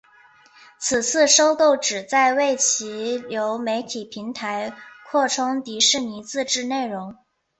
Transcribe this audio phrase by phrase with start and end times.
[0.79, 4.75] 此次收购旨在为其流媒体平台
[5.07, 7.17] 扩充迪士尼自制内容。